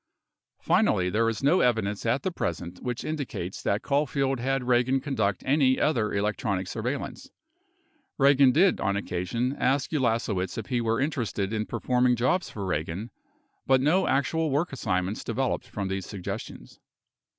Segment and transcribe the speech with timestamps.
[0.65, 4.99] 28 Finally, there is no evidence at the present which indicates that Caulfield had Eagan
[4.99, 7.29] conduct any other electronic surveillance.
[8.19, 13.11] Eagan did, on occasion, ask Ulasewicz if he were interested in performing jobs for Eagan,
[13.67, 16.79] but no actual work assignments developed from these suggestions.